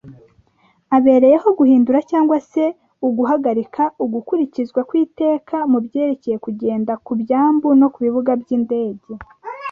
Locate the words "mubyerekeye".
5.71-6.37